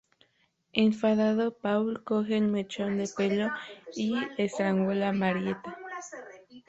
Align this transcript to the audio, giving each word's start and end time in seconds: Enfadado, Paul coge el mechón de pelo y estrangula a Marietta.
Enfadado, 0.73 1.57
Paul 1.59 2.01
coge 2.03 2.35
el 2.37 2.47
mechón 2.47 2.97
de 2.97 3.07
pelo 3.15 3.49
y 3.93 4.15
estrangula 4.35 5.09
a 5.09 5.13
Marietta. 5.13 5.77